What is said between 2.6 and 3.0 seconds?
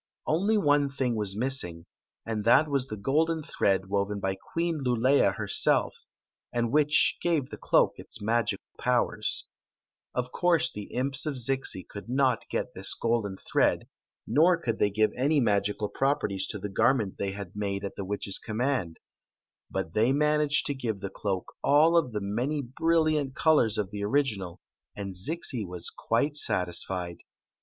was the